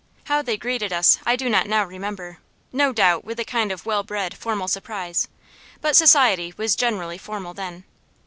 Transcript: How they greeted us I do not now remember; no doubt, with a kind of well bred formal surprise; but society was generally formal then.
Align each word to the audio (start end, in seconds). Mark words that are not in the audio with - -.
How 0.23 0.41
they 0.41 0.57
greeted 0.57 0.91
us 0.91 1.19
I 1.27 1.35
do 1.35 1.47
not 1.47 1.67
now 1.67 1.85
remember; 1.85 2.39
no 2.73 2.91
doubt, 2.91 3.23
with 3.23 3.39
a 3.39 3.45
kind 3.45 3.71
of 3.71 3.85
well 3.85 4.01
bred 4.01 4.35
formal 4.35 4.67
surprise; 4.67 5.27
but 5.79 5.95
society 5.95 6.55
was 6.57 6.75
generally 6.75 7.19
formal 7.19 7.53
then. 7.53 7.83